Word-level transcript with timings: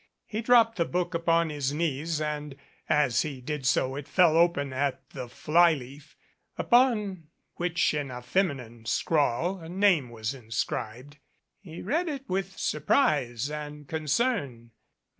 He 0.25 0.41
dropped 0.41 0.77
the 0.77 0.85
book 0.85 1.13
upon 1.13 1.51
his 1.51 1.73
knees, 1.75 2.19
and 2.19 2.55
as 2.89 3.21
he 3.21 3.39
did 3.39 3.67
so 3.67 3.95
it 3.95 4.07
fell 4.07 4.35
open 4.35 4.73
at 4.73 5.07
the 5.11 5.29
fly 5.29 5.73
leaf, 5.75 6.15
upon 6.57 7.27
which 7.57 7.93
in 7.93 8.09
a 8.09 8.23
feminine 8.23 8.87
scrawl 8.87 9.59
a 9.59 9.69
name 9.69 10.09
was 10.09 10.33
inscribed. 10.33 11.17
He 11.59 11.83
read 11.83 12.09
it 12.09 12.27
with 12.27 12.57
surprise 12.57 13.51
and 13.51 13.87
concern. 13.87 14.71